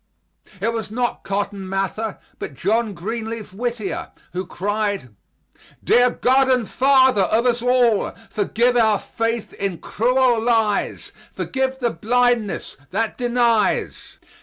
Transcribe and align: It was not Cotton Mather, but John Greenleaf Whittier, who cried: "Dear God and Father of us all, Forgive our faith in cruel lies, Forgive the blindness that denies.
It 0.59 0.73
was 0.73 0.91
not 0.91 1.23
Cotton 1.23 1.69
Mather, 1.69 2.17
but 2.39 2.55
John 2.55 2.95
Greenleaf 2.95 3.53
Whittier, 3.53 4.09
who 4.33 4.47
cried: 4.47 5.11
"Dear 5.83 6.09
God 6.09 6.49
and 6.49 6.67
Father 6.67 7.21
of 7.21 7.45
us 7.45 7.61
all, 7.61 8.11
Forgive 8.31 8.75
our 8.75 8.97
faith 8.97 9.53
in 9.53 9.77
cruel 9.77 10.41
lies, 10.41 11.11
Forgive 11.33 11.77
the 11.77 11.91
blindness 11.91 12.77
that 12.89 13.15
denies. 13.15 14.17